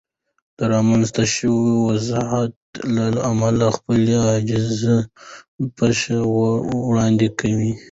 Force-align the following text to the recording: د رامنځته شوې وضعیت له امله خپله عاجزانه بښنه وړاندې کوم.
د 0.57 0.59
رامنځته 0.73 1.23
شوې 1.35 1.71
وضعیت 1.87 2.55
له 2.95 3.05
امله 3.31 3.65
خپله 3.77 4.13
عاجزانه 4.27 4.97
بښنه 5.75 6.19
وړاندې 6.89 7.27
کوم. 7.39 7.73